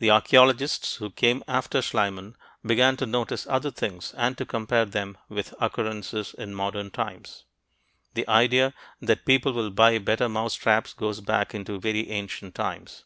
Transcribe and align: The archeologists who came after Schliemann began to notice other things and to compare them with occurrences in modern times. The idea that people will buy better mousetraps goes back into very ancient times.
The 0.00 0.10
archeologists 0.10 0.96
who 0.96 1.12
came 1.12 1.44
after 1.46 1.80
Schliemann 1.80 2.34
began 2.66 2.96
to 2.96 3.06
notice 3.06 3.46
other 3.46 3.70
things 3.70 4.12
and 4.16 4.36
to 4.36 4.44
compare 4.44 4.84
them 4.84 5.16
with 5.28 5.54
occurrences 5.60 6.34
in 6.36 6.56
modern 6.56 6.90
times. 6.90 7.44
The 8.14 8.26
idea 8.28 8.74
that 9.00 9.24
people 9.24 9.52
will 9.52 9.70
buy 9.70 9.98
better 9.98 10.28
mousetraps 10.28 10.92
goes 10.92 11.20
back 11.20 11.54
into 11.54 11.78
very 11.78 12.10
ancient 12.10 12.56
times. 12.56 13.04